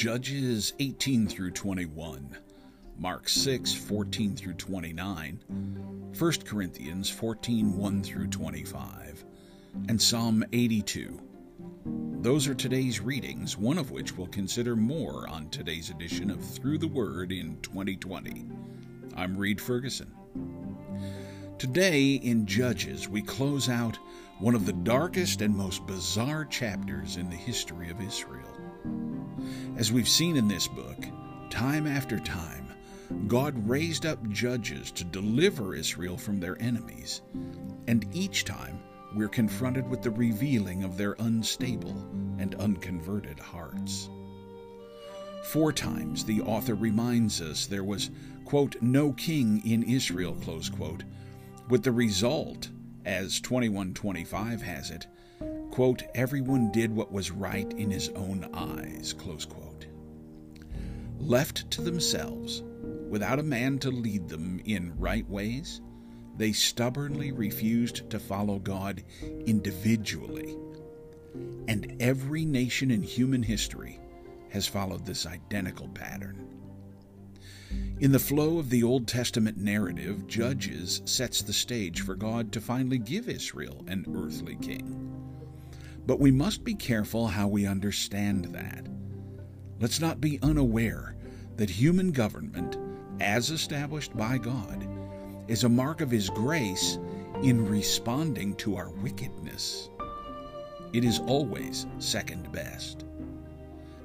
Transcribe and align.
Judges 0.00 0.72
18 0.78 1.28
through 1.28 1.50
21, 1.50 2.34
Mark 2.96 3.28
6 3.28 3.74
14 3.74 4.34
through 4.34 4.54
29, 4.54 5.40
1 6.18 6.32
Corinthians 6.46 7.10
14 7.10 7.76
1 7.76 8.02
through 8.02 8.28
25, 8.28 9.24
and 9.90 10.00
Psalm 10.00 10.42
82. 10.54 11.20
Those 12.22 12.48
are 12.48 12.54
today's 12.54 12.98
readings, 12.98 13.58
one 13.58 13.76
of 13.76 13.90
which 13.90 14.16
we'll 14.16 14.28
consider 14.28 14.74
more 14.74 15.28
on 15.28 15.50
today's 15.50 15.90
edition 15.90 16.30
of 16.30 16.42
Through 16.42 16.78
the 16.78 16.88
Word 16.88 17.30
in 17.30 17.60
2020. 17.60 18.46
I'm 19.18 19.36
Reed 19.36 19.60
Ferguson. 19.60 20.10
Today 21.58 22.14
in 22.14 22.46
Judges, 22.46 23.06
we 23.06 23.20
close 23.20 23.68
out 23.68 23.98
one 24.38 24.54
of 24.54 24.64
the 24.64 24.72
darkest 24.72 25.42
and 25.42 25.54
most 25.54 25.86
bizarre 25.86 26.46
chapters 26.46 27.18
in 27.18 27.28
the 27.28 27.36
history 27.36 27.90
of 27.90 28.00
Israel. 28.00 28.56
As 29.80 29.90
we've 29.90 30.06
seen 30.06 30.36
in 30.36 30.46
this 30.46 30.68
book, 30.68 31.06
time 31.48 31.86
after 31.86 32.18
time, 32.18 32.68
God 33.26 33.54
raised 33.66 34.04
up 34.04 34.28
judges 34.28 34.90
to 34.90 35.04
deliver 35.04 35.74
Israel 35.74 36.18
from 36.18 36.38
their 36.38 36.60
enemies, 36.60 37.22
and 37.86 38.06
each 38.12 38.44
time 38.44 38.78
we're 39.16 39.26
confronted 39.26 39.88
with 39.88 40.02
the 40.02 40.10
revealing 40.10 40.84
of 40.84 40.98
their 40.98 41.16
unstable 41.20 41.96
and 42.38 42.56
unconverted 42.56 43.38
hearts. 43.38 44.10
Four 45.44 45.72
times 45.72 46.26
the 46.26 46.42
author 46.42 46.74
reminds 46.74 47.40
us 47.40 47.64
there 47.64 47.82
was, 47.82 48.10
quote, 48.44 48.76
no 48.82 49.12
king 49.14 49.62
in 49.64 49.82
Israel, 49.84 50.36
close 50.42 50.68
quote, 50.68 51.04
with 51.70 51.84
the 51.84 51.92
result, 51.92 52.68
as 53.06 53.40
2125 53.40 54.60
has 54.60 54.90
it, 54.90 55.06
quote, 55.70 56.02
everyone 56.14 56.70
did 56.72 56.94
what 56.94 57.12
was 57.12 57.30
right 57.30 57.72
in 57.72 57.90
his 57.90 58.08
own 58.10 58.48
eyes, 58.54 59.12
close 59.12 59.44
quote. 59.44 59.86
Left 61.18 61.70
to 61.72 61.82
themselves, 61.82 62.62
without 63.08 63.38
a 63.38 63.44
man 63.44 63.78
to 63.80 63.90
lead 63.90 64.28
them 64.28 64.60
in 64.64 64.98
right 64.98 65.28
ways, 65.28 65.80
they 66.36 66.52
stubbornly 66.52 67.32
refused 67.32 68.08
to 68.10 68.18
follow 68.18 68.58
God 68.58 69.02
individually. 69.46 70.56
And 71.68 71.96
every 72.00 72.44
nation 72.44 72.90
in 72.90 73.02
human 73.02 73.42
history 73.42 74.00
has 74.50 74.66
followed 74.66 75.04
this 75.04 75.26
identical 75.26 75.88
pattern. 75.88 76.46
In 78.00 78.12
the 78.12 78.18
flow 78.18 78.58
of 78.58 78.70
the 78.70 78.82
Old 78.82 79.06
Testament 79.06 79.58
narrative, 79.58 80.26
Judges 80.26 81.02
sets 81.04 81.42
the 81.42 81.52
stage 81.52 82.00
for 82.00 82.14
God 82.14 82.50
to 82.52 82.60
finally 82.60 82.98
give 82.98 83.28
Israel 83.28 83.84
an 83.86 84.06
earthly 84.16 84.56
king. 84.56 85.19
But 86.06 86.20
we 86.20 86.30
must 86.30 86.64
be 86.64 86.74
careful 86.74 87.28
how 87.28 87.48
we 87.48 87.66
understand 87.66 88.46
that. 88.46 88.88
Let's 89.80 90.00
not 90.00 90.20
be 90.20 90.38
unaware 90.42 91.14
that 91.56 91.70
human 91.70 92.12
government, 92.12 92.76
as 93.20 93.50
established 93.50 94.16
by 94.16 94.38
God, 94.38 94.88
is 95.48 95.64
a 95.64 95.68
mark 95.68 96.00
of 96.00 96.10
His 96.10 96.30
grace 96.30 96.98
in 97.42 97.66
responding 97.66 98.54
to 98.56 98.76
our 98.76 98.90
wickedness. 98.90 99.88
It 100.92 101.04
is 101.04 101.20
always 101.20 101.86
second 101.98 102.50
best. 102.52 103.04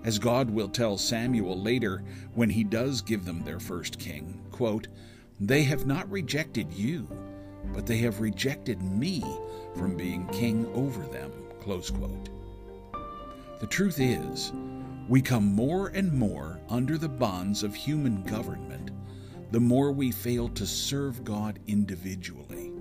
As 0.03 0.19
God 0.19 0.49
will 0.51 0.69
tell 0.69 0.97
Samuel 0.97 1.59
later 1.59 2.03
when 2.35 2.49
he 2.49 2.63
does 2.63 3.01
give 3.01 3.25
them 3.25 3.43
their 3.43 3.59
first 3.59 3.97
king, 3.97 4.39
quote, 4.51 4.87
They 5.39 5.63
have 5.63 5.87
not 5.87 6.09
rejected 6.11 6.71
you, 6.71 7.07
but 7.73 7.87
they 7.87 7.97
have 7.97 8.21
rejected 8.21 8.81
me 8.83 9.23
from 9.75 9.97
being 9.97 10.27
king 10.27 10.67
over 10.75 11.01
them. 11.07 11.31
Close 11.65 11.89
quote. 11.89 12.29
The 13.59 13.65
truth 13.65 13.99
is, 13.99 14.53
we 15.09 15.19
come 15.19 15.45
more 15.45 15.87
and 15.87 16.13
more 16.13 16.61
under 16.69 16.95
the 16.95 17.09
bonds 17.09 17.63
of 17.63 17.73
human 17.73 18.21
government 18.21 18.91
the 19.49 19.59
more 19.59 19.91
we 19.91 20.11
fail 20.11 20.47
to 20.49 20.67
serve 20.67 21.23
God 21.23 21.57
individually. 21.65 22.71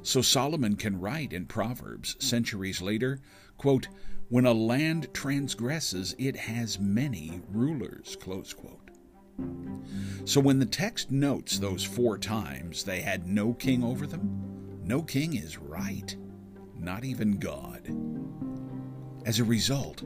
So 0.00 0.22
Solomon 0.22 0.76
can 0.76 0.98
write 1.00 1.34
in 1.34 1.44
Proverbs 1.44 2.16
centuries 2.18 2.80
later, 2.80 3.20
quote, 3.58 3.88
When 4.30 4.46
a 4.46 4.54
land 4.54 5.08
transgresses, 5.12 6.14
it 6.18 6.34
has 6.34 6.80
many 6.80 7.42
rulers, 7.50 8.16
close 8.18 8.54
quote. 8.54 8.90
So 10.24 10.40
when 10.40 10.60
the 10.60 10.64
text 10.64 11.10
notes 11.10 11.58
those 11.58 11.84
four 11.84 12.16
times 12.16 12.84
they 12.84 13.02
had 13.02 13.26
no 13.26 13.52
king 13.52 13.84
over 13.84 14.06
them, 14.06 14.80
no 14.82 15.02
king 15.02 15.36
is 15.36 15.58
right, 15.58 16.16
not 16.82 17.04
even 17.04 17.38
God. 17.38 17.88
As 19.24 19.38
a 19.38 19.44
result, 19.44 20.02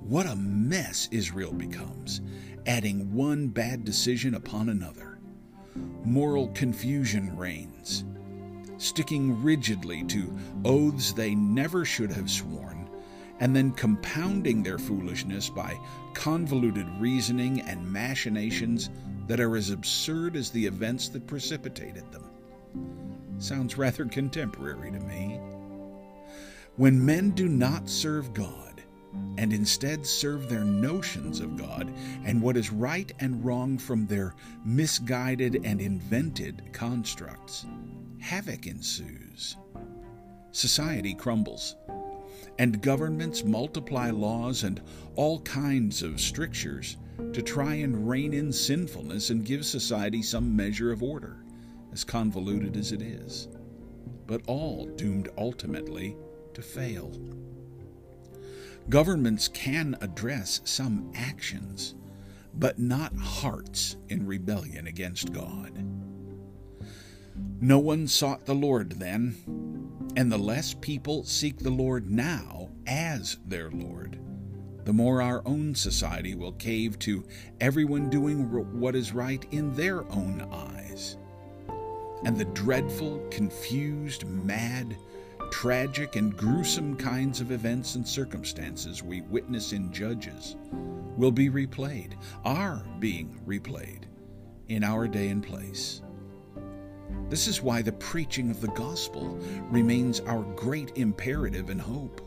what 0.00 0.26
a 0.26 0.36
mess 0.36 1.08
Israel 1.10 1.52
becomes, 1.52 2.20
adding 2.66 3.12
one 3.14 3.48
bad 3.48 3.84
decision 3.84 4.34
upon 4.34 4.68
another. 4.68 5.18
Moral 6.04 6.48
confusion 6.48 7.36
reigns, 7.36 8.04
sticking 8.76 9.42
rigidly 9.42 10.04
to 10.04 10.36
oaths 10.64 11.12
they 11.12 11.34
never 11.34 11.84
should 11.84 12.10
have 12.10 12.30
sworn, 12.30 12.88
and 13.38 13.56
then 13.56 13.72
compounding 13.72 14.62
their 14.62 14.78
foolishness 14.78 15.48
by 15.48 15.78
convoluted 16.12 16.86
reasoning 16.98 17.62
and 17.62 17.90
machinations 17.90 18.90
that 19.26 19.40
are 19.40 19.56
as 19.56 19.70
absurd 19.70 20.36
as 20.36 20.50
the 20.50 20.66
events 20.66 21.08
that 21.08 21.26
precipitated 21.26 22.04
them. 22.12 22.24
Sounds 23.38 23.78
rather 23.78 24.04
contemporary 24.04 24.90
to 24.90 25.00
me. 25.00 25.40
When 26.80 27.04
men 27.04 27.32
do 27.32 27.46
not 27.46 27.90
serve 27.90 28.32
God, 28.32 28.82
and 29.36 29.52
instead 29.52 30.06
serve 30.06 30.48
their 30.48 30.64
notions 30.64 31.38
of 31.40 31.58
God 31.58 31.92
and 32.24 32.40
what 32.40 32.56
is 32.56 32.72
right 32.72 33.12
and 33.20 33.44
wrong 33.44 33.76
from 33.76 34.06
their 34.06 34.34
misguided 34.64 35.60
and 35.62 35.78
invented 35.78 36.62
constructs. 36.72 37.66
Havoc 38.18 38.66
ensues. 38.66 39.58
Society 40.52 41.12
crumbles, 41.12 41.76
and 42.58 42.80
governments 42.80 43.44
multiply 43.44 44.10
laws 44.10 44.62
and 44.62 44.80
all 45.16 45.42
kinds 45.42 46.02
of 46.02 46.18
strictures 46.18 46.96
to 47.34 47.42
try 47.42 47.74
and 47.74 48.08
rein 48.08 48.32
in 48.32 48.50
sinfulness 48.50 49.28
and 49.28 49.44
give 49.44 49.66
society 49.66 50.22
some 50.22 50.56
measure 50.56 50.92
of 50.92 51.02
order, 51.02 51.44
as 51.92 52.04
convoluted 52.04 52.74
as 52.78 52.90
it 52.90 53.02
is, 53.02 53.48
but 54.26 54.40
all 54.46 54.86
doomed 54.96 55.28
ultimately 55.36 56.16
to 56.60 56.66
fail. 56.66 57.10
Governments 58.88 59.48
can 59.48 59.96
address 60.00 60.60
some 60.64 61.10
actions, 61.14 61.94
but 62.54 62.78
not 62.78 63.14
hearts 63.16 63.96
in 64.08 64.26
rebellion 64.26 64.86
against 64.86 65.32
God. 65.32 65.72
No 67.60 67.78
one 67.78 68.06
sought 68.06 68.46
the 68.46 68.54
Lord 68.54 68.92
then, 68.92 69.36
and 70.16 70.30
the 70.30 70.38
less 70.38 70.74
people 70.74 71.24
seek 71.24 71.58
the 71.58 71.70
Lord 71.70 72.10
now 72.10 72.70
as 72.86 73.38
their 73.46 73.70
Lord, 73.70 74.18
the 74.84 74.92
more 74.92 75.22
our 75.22 75.42
own 75.46 75.74
society 75.74 76.34
will 76.34 76.52
cave 76.52 76.98
to 77.00 77.24
everyone 77.60 78.10
doing 78.10 78.44
what 78.80 78.96
is 78.96 79.12
right 79.12 79.44
in 79.50 79.74
their 79.74 80.02
own 80.12 80.46
eyes. 80.52 81.16
And 82.24 82.36
the 82.36 82.46
dreadful, 82.46 83.18
confused, 83.30 84.26
mad, 84.26 84.96
tragic 85.50 86.16
and 86.16 86.36
gruesome 86.36 86.96
kinds 86.96 87.40
of 87.40 87.50
events 87.50 87.94
and 87.96 88.06
circumstances 88.06 89.02
we 89.02 89.20
witness 89.22 89.72
in 89.72 89.92
Judges 89.92 90.56
will 91.16 91.32
be 91.32 91.50
replayed, 91.50 92.14
are 92.44 92.82
being 92.98 93.40
replayed 93.46 94.04
in 94.68 94.84
our 94.84 95.06
day 95.06 95.28
and 95.28 95.42
place. 95.42 96.02
This 97.28 97.46
is 97.46 97.60
why 97.60 97.82
the 97.82 97.92
preaching 97.92 98.50
of 98.50 98.60
the 98.60 98.68
gospel 98.68 99.38
remains 99.70 100.20
our 100.20 100.42
great 100.54 100.96
imperative 100.96 101.68
and 101.68 101.80
hope. 101.80 102.20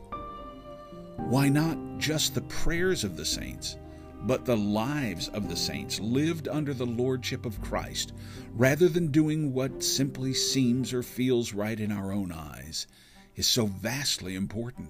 Why 1.18 1.50
not 1.50 1.78
just 1.98 2.36
the 2.36 2.42
prayers 2.42 3.04
of 3.04 3.18
the 3.18 3.26
saints, 3.26 3.78
but 4.24 4.46
the 4.46 4.58
lives 4.58 5.30
of 5.30 5.50
the 5.50 5.56
saints 5.56 6.00
lived 6.00 6.48
under 6.48 6.74
the 6.74 6.86
lordship 6.86 7.46
of 7.46 7.62
Christ, 7.62 8.14
rather 8.54 8.88
than 8.90 9.08
doing 9.08 9.54
what 9.54 9.84
simply 9.84 10.34
seems 10.34 10.94
or 10.94 11.04
feels 11.04 11.54
right 11.54 11.80
in 11.80 11.92
our 11.92 12.12
own 12.12 12.32
eyes 12.32 12.88
is 13.36 13.48
so 13.48 13.66
vastly 13.66 14.36
important. 14.36 14.90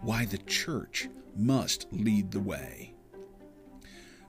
Why 0.00 0.24
the 0.24 0.38
church 0.38 1.08
must 1.38 1.86
lead 1.92 2.30
the 2.30 2.40
way. 2.40 2.94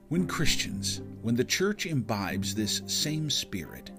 When 0.09 0.27
Christians, 0.27 1.01
when 1.21 1.35
the 1.35 1.43
church 1.43 1.85
imbibes 1.85 2.53
this 2.53 2.81
same 2.85 3.29
spirit, 3.29 3.91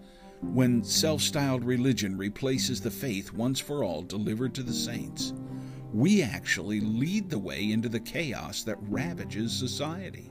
when 0.43 0.83
self 0.83 1.21
styled 1.21 1.65
religion 1.65 2.17
replaces 2.17 2.81
the 2.81 2.91
faith 2.91 3.33
once 3.33 3.61
for 3.61 3.85
all 3.85 4.03
delivered 4.03 4.55
to 4.55 4.63
the 4.63 4.73
saints, 4.73 5.35
we 5.93 6.23
actually 6.23 6.81
lead 6.81 7.29
the 7.29 7.39
way 7.39 7.73
into 7.73 7.89
the 7.89 8.01
chaos 8.01 8.63
that 8.63 8.79
ravages 8.83 9.53
society. 9.53 10.31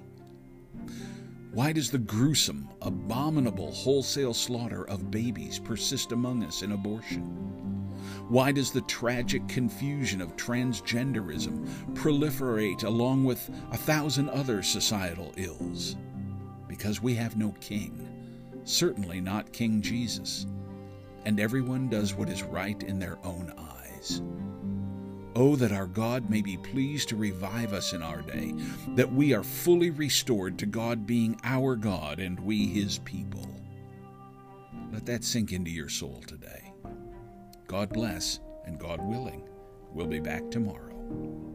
Why 1.52 1.74
does 1.74 1.92
the 1.92 1.98
gruesome, 1.98 2.70
abominable 2.82 3.72
wholesale 3.72 4.34
slaughter 4.34 4.88
of 4.88 5.12
babies 5.12 5.60
persist 5.60 6.12
among 6.12 6.44
us 6.44 6.62
in 6.62 6.72
abortion? 6.72 7.69
Why 8.28 8.52
does 8.52 8.72
the 8.72 8.82
tragic 8.82 9.48
confusion 9.48 10.22
of 10.22 10.36
transgenderism 10.36 11.68
proliferate 11.94 12.84
along 12.84 13.24
with 13.24 13.50
a 13.72 13.78
thousand 13.78 14.30
other 14.30 14.62
societal 14.64 15.34
ills? 15.38 15.96
Because 16.68 17.02
we 17.02 17.16
have 17.16 17.38
no 17.38 17.54
king, 17.60 18.08
certainly 18.64 19.20
not 19.20 19.52
King 19.52 19.82
Jesus, 19.82 20.46
and 21.26 21.40
everyone 21.40 21.90
does 21.90 22.14
what 22.14 22.30
is 22.30 22.44
right 22.44 22.82
in 22.84 23.00
their 23.00 23.18
own 23.24 23.54
eyes. 23.58 24.22
Oh, 25.36 25.56
that 25.56 25.72
our 25.72 25.88
God 25.88 26.30
may 26.30 26.42
be 26.42 26.58
pleased 26.58 27.10
to 27.10 27.16
revive 27.16 27.74
us 27.74 27.94
in 27.94 28.02
our 28.02 28.22
day, 28.22 28.54
that 28.96 29.12
we 29.12 29.34
are 29.34 29.44
fully 29.44 29.90
restored 29.90 30.58
to 30.60 30.66
God 30.66 31.06
being 31.06 31.40
our 31.44 31.76
God 31.76 32.20
and 32.20 32.40
we 32.40 32.68
his 32.68 33.00
people. 33.00 33.48
Let 34.92 35.06
that 35.06 35.24
sink 35.24 35.52
into 35.52 35.72
your 35.72 35.90
soul 35.90 36.24
today. 36.26 36.74
God 37.70 37.90
bless, 37.94 38.40
and 38.66 38.80
God 38.80 39.00
willing, 39.00 39.48
we'll 39.94 40.08
be 40.08 40.20
back 40.20 40.50
tomorrow. 40.50 41.49